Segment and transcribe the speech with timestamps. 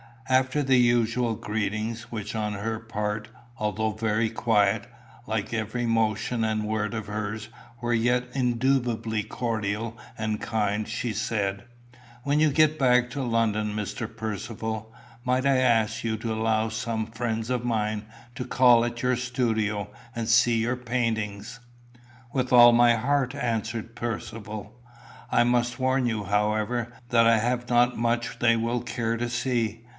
[0.27, 4.87] After the usual greetings, which on her part, although very quiet,
[5.27, 7.49] like every motion and word of hers,
[7.81, 11.65] were yet indubitably cordial and kind, she said,
[12.23, 14.07] "When you get back to London, Mr.
[14.07, 14.91] Percivale,
[15.25, 18.05] might I ask you to allow some friends of mine
[18.35, 21.59] to call at your studio, and see your paintings?"
[22.33, 24.71] "With all my heart," answered Percivale.
[25.29, 29.81] "I must warn you, however, that I have not much they will care to see.